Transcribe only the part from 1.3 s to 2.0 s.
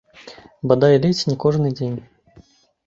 не кожны дзень.